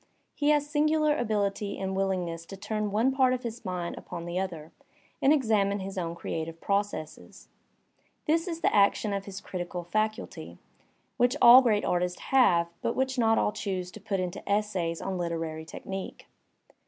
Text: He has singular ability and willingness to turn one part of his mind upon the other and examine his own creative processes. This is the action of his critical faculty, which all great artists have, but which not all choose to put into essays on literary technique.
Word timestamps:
He 0.33 0.49
has 0.49 0.67
singular 0.67 1.15
ability 1.15 1.77
and 1.77 1.95
willingness 1.95 2.47
to 2.47 2.57
turn 2.57 2.89
one 2.89 3.11
part 3.11 3.33
of 3.35 3.43
his 3.43 3.63
mind 3.63 3.99
upon 3.99 4.25
the 4.25 4.39
other 4.39 4.71
and 5.21 5.31
examine 5.31 5.77
his 5.77 5.95
own 5.95 6.15
creative 6.15 6.59
processes. 6.59 7.49
This 8.25 8.47
is 8.47 8.61
the 8.61 8.75
action 8.75 9.13
of 9.13 9.25
his 9.25 9.39
critical 9.39 9.83
faculty, 9.83 10.57
which 11.17 11.35
all 11.39 11.61
great 11.61 11.85
artists 11.85 12.19
have, 12.19 12.67
but 12.81 12.95
which 12.95 13.19
not 13.19 13.37
all 13.37 13.51
choose 13.51 13.91
to 13.91 14.01
put 14.01 14.19
into 14.19 14.41
essays 14.51 15.01
on 15.03 15.19
literary 15.19 15.65
technique. 15.65 16.25